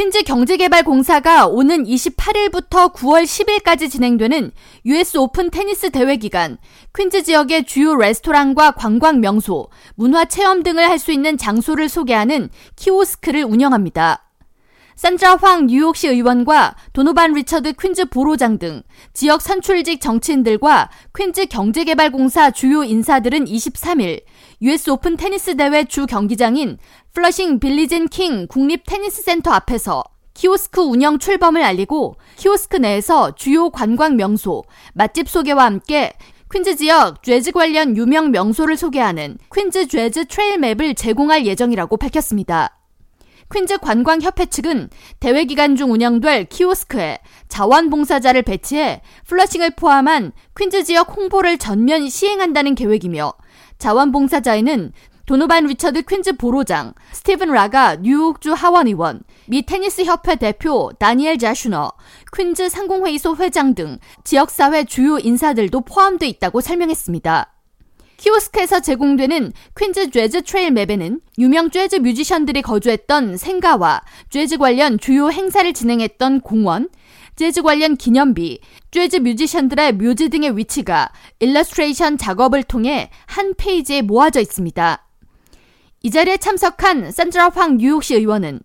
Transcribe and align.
퀸즈 0.00 0.22
경제개발공사가 0.22 1.46
오는 1.46 1.84
28일부터 1.84 2.90
9월 2.94 3.24
10일까지 3.24 3.90
진행되는 3.90 4.50
US 4.86 5.18
오픈 5.18 5.50
테니스 5.50 5.90
대회 5.90 6.16
기간 6.16 6.56
퀸즈 6.96 7.22
지역의 7.22 7.64
주요 7.66 7.94
레스토랑과 7.94 8.70
관광 8.70 9.20
명소, 9.20 9.68
문화 9.96 10.24
체험 10.24 10.62
등을 10.62 10.88
할 10.88 10.98
수 10.98 11.12
있는 11.12 11.36
장소를 11.36 11.90
소개하는 11.90 12.48
키오스크를 12.76 13.44
운영합니다. 13.44 14.29
산드라 15.00 15.36
황 15.36 15.66
뉴욕시 15.66 16.08
의원과 16.08 16.76
도노반 16.92 17.32
리처드 17.32 17.72
퀸즈 17.72 18.10
보로장 18.10 18.58
등 18.58 18.82
지역 19.14 19.40
선출직 19.40 19.98
정치인들과 19.98 20.90
퀸즈 21.16 21.46
경제개발공사 21.46 22.50
주요 22.50 22.84
인사들은 22.84 23.46
23일 23.46 24.22
US 24.60 24.90
오픈 24.90 25.16
테니스 25.16 25.56
대회 25.56 25.84
주 25.84 26.04
경기장인 26.04 26.76
플러싱 27.14 27.60
빌리진 27.60 28.08
킹 28.08 28.46
국립 28.46 28.82
테니스 28.84 29.22
센터 29.22 29.52
앞에서 29.52 30.04
키오스크 30.34 30.82
운영 30.82 31.18
출범을 31.18 31.62
알리고 31.62 32.16
키오스크 32.36 32.76
내에서 32.76 33.34
주요 33.34 33.70
관광 33.70 34.16
명소, 34.16 34.64
맛집 34.92 35.30
소개와 35.30 35.64
함께 35.64 36.12
퀸즈 36.52 36.76
지역 36.76 37.22
재즈 37.22 37.52
관련 37.52 37.96
유명 37.96 38.32
명소를 38.32 38.76
소개하는 38.76 39.38
퀸즈 39.50 39.88
재즈 39.88 40.26
Trail 40.26 40.58
Map을 40.58 40.94
제공할 40.94 41.46
예정이라고 41.46 41.96
밝혔습니다. 41.96 42.79
퀸즈 43.52 43.78
관광협회 43.78 44.46
측은 44.46 44.90
대회 45.18 45.44
기간 45.44 45.74
중 45.74 45.92
운영될 45.92 46.44
키오스크에 46.46 47.18
자원봉사자를 47.48 48.42
배치해 48.42 49.02
플러싱을 49.26 49.70
포함한 49.70 50.32
퀸즈 50.56 50.84
지역 50.84 51.16
홍보를 51.16 51.58
전면 51.58 52.08
시행한다는 52.08 52.76
계획이며 52.76 53.32
자원봉사자에는 53.78 54.92
도노반 55.26 55.66
리처드 55.66 56.02
퀸즈 56.02 56.38
보로장, 56.38 56.92
스티븐 57.12 57.52
라가 57.52 57.94
뉴욕주 57.94 58.52
하원의원, 58.52 59.22
미 59.46 59.62
테니스 59.62 60.02
협회 60.02 60.34
대표 60.34 60.90
다니엘 60.98 61.38
자슈너, 61.38 61.92
퀸즈 62.36 62.68
상공회의소 62.68 63.36
회장 63.36 63.76
등 63.76 63.98
지역사회 64.24 64.84
주요 64.84 65.18
인사들도 65.18 65.82
포함돼 65.82 66.26
있다고 66.26 66.60
설명했습니다. 66.60 67.59
키오스크에서 68.20 68.80
제공되는 68.80 69.52
퀸즈 69.78 70.10
재즈 70.10 70.42
Trail 70.42 70.72
Map에는 70.72 71.20
유명 71.38 71.70
재즈 71.70 71.96
뮤지션들이 71.96 72.60
거주했던 72.60 73.38
생가와 73.38 74.02
재즈 74.28 74.58
관련 74.58 74.98
주요 74.98 75.30
행사를 75.30 75.72
진행했던 75.72 76.42
공원, 76.42 76.90
재즈 77.36 77.62
관련 77.62 77.96
기념비, 77.96 78.60
재즈 78.90 79.16
뮤지션들의 79.16 79.92
묘지 79.92 80.28
등의 80.28 80.54
위치가 80.58 81.10
일러스트레이션 81.38 82.18
작업을 82.18 82.62
통해 82.62 83.10
한 83.24 83.54
페이지에 83.54 84.02
모아져 84.02 84.40
있습니다. 84.40 85.06
이 86.02 86.10
자리에 86.10 86.36
참석한 86.36 87.10
산드라 87.10 87.48
황 87.48 87.78
뉴욕시 87.78 88.16
의원은 88.16 88.60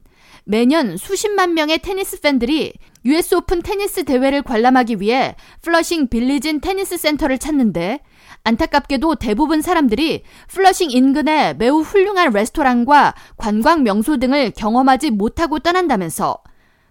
매년 0.45 0.95
수십만 0.95 1.55
명의 1.55 1.79
테니스 1.79 2.21
팬들이 2.21 2.73
US 3.03 3.35
오픈 3.35 3.63
테니스 3.63 4.05
대회를 4.05 4.43
관람하기 4.43 5.01
위해 5.01 5.35
플러싱 5.61 6.07
빌리진 6.07 6.61
테니스 6.61 6.97
센터를 6.97 7.39
찾는데 7.39 7.99
안타깝게도 8.43 9.15
대부분 9.15 9.63
사람들이 9.63 10.23
플러싱 10.49 10.91
인근의 10.91 11.57
매우 11.57 11.81
훌륭한 11.81 12.31
레스토랑과 12.31 13.15
관광 13.37 13.81
명소 13.81 14.17
등을 14.17 14.51
경험하지 14.51 15.09
못하고 15.11 15.57
떠난다면서 15.59 16.37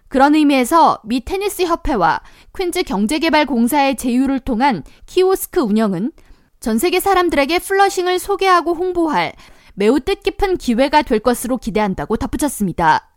그런 0.09 0.35
의미에서 0.35 0.99
미 1.05 1.23
테니스 1.23 1.63
협회와 1.63 2.21
퀸즈 2.57 2.83
경제개발공사의 2.83 3.95
제휴를 3.95 4.41
통한 4.41 4.83
키오스크 5.05 5.61
운영은 5.61 6.11
전 6.59 6.77
세계 6.77 6.99
사람들에게 6.99 7.59
플러싱을 7.59 8.19
소개하고 8.19 8.73
홍보할 8.73 9.33
매우 9.75 10.01
뜻깊은 10.01 10.57
기회가 10.57 11.03
될 11.03 11.19
것으로 11.19 11.57
기대한다고 11.57 12.17
덧붙였습니다. 12.17 13.14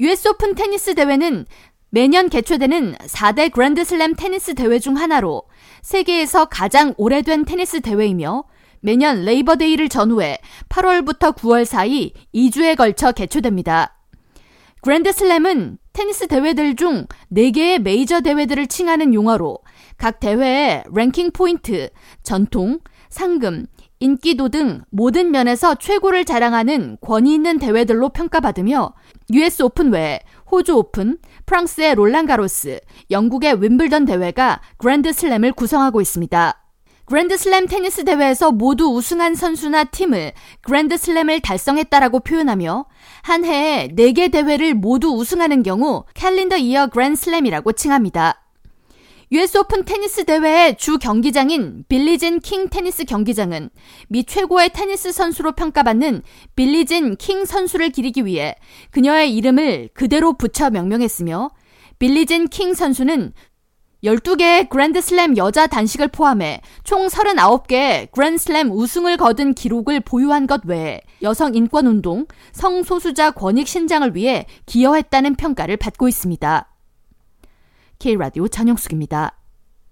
US 0.00 0.28
오픈 0.28 0.54
테니스 0.54 0.94
대회는 0.94 1.44
매년 1.90 2.28
개최되는 2.28 2.94
4대 2.94 3.50
그랜드슬램 3.50 4.14
테니스 4.14 4.54
대회 4.54 4.78
중 4.78 4.96
하나로 4.96 5.42
세계에서 5.82 6.44
가장 6.44 6.94
오래된 6.96 7.44
테니스 7.44 7.80
대회이며 7.80 8.44
매년 8.78 9.24
Labor 9.24 9.51
Day를 9.51 9.88
전후해 9.88 10.38
8월부터 10.68 11.34
9월 11.34 11.64
사이 11.64 12.12
2주에 12.32 12.76
걸쳐 12.76 13.10
개최됩니다. 13.10 13.96
그랜드슬램은 14.82 15.78
테니스 15.92 16.28
대회들 16.28 16.76
중 16.76 17.06
4개의 17.32 17.80
메이저 17.80 18.20
대회들을 18.20 18.68
칭하는 18.68 19.14
용어로 19.14 19.58
각 19.96 20.20
대회의 20.20 20.84
랭킹 20.94 21.32
포인트, 21.32 21.90
전통, 22.22 22.78
상금, 23.08 23.66
인기도 24.00 24.48
등 24.48 24.82
모든 24.90 25.30
면에서 25.30 25.74
최고를 25.74 26.24
자랑하는 26.24 26.98
권위 27.00 27.34
있는 27.34 27.58
대회들로 27.58 28.10
평가받으며 28.10 28.94
US 29.32 29.62
오픈 29.62 29.92
외에 29.92 30.20
호주 30.50 30.76
오픈, 30.76 31.18
프랑스의 31.46 31.94
롤랑 31.96 32.26
가로스, 32.26 32.80
영국의 33.10 33.60
윈블던 33.62 34.04
대회가 34.04 34.60
그랜드 34.76 35.12
슬램을 35.12 35.52
구성하고 35.52 36.00
있습니다. 36.00 36.64
그랜드 37.04 37.38
슬램 37.38 37.66
테니스 37.66 38.04
대회에서 38.04 38.52
모두 38.52 38.84
우승한 38.88 39.34
선수나 39.34 39.84
팀을 39.84 40.32
그랜드 40.60 40.96
슬램을 40.96 41.40
달성했다라고 41.40 42.20
표현하며 42.20 42.84
한 43.22 43.44
해에 43.46 43.88
4개 43.96 44.30
대회를 44.30 44.74
모두 44.74 45.08
우승하는 45.08 45.62
경우 45.62 46.04
calendar 46.12 46.58
year 46.58 46.88
그랜드 46.88 47.18
슬램이라고 47.18 47.72
칭합니다. 47.72 48.47
US 49.30 49.58
오픈 49.58 49.84
테니스 49.84 50.24
대회의 50.24 50.74
주 50.78 50.96
경기장인 50.96 51.84
빌리진 51.86 52.40
킹 52.40 52.70
테니스 52.70 53.04
경기장은 53.04 53.68
미 54.08 54.24
최고의 54.24 54.70
테니스 54.70 55.12
선수로 55.12 55.52
평가받는 55.52 56.22
빌리진 56.56 57.16
킹 57.16 57.44
선수를 57.44 57.90
기리기 57.90 58.24
위해 58.24 58.54
그녀의 58.90 59.36
이름을 59.36 59.90
그대로 59.92 60.32
붙여 60.32 60.70
명명했으며 60.70 61.50
빌리진 61.98 62.48
킹 62.48 62.72
선수는 62.72 63.34
12개의 64.02 64.70
그랜드슬램 64.70 65.36
여자 65.36 65.66
단식을 65.66 66.08
포함해 66.08 66.62
총 66.84 67.08
39개의 67.08 68.10
그랜드슬램 68.12 68.70
우승을 68.70 69.18
거둔 69.18 69.52
기록을 69.52 70.00
보유한 70.00 70.46
것 70.46 70.64
외에 70.64 71.02
여성 71.20 71.54
인권 71.54 71.86
운동, 71.86 72.24
성소수자 72.52 73.32
권익 73.32 73.68
신장을 73.68 74.14
위해 74.16 74.46
기여했다는 74.64 75.34
평가를 75.34 75.76
받고 75.76 76.08
있습니다. 76.08 76.77
K라디오 77.98 78.46
전영숙입니다. 78.46 79.36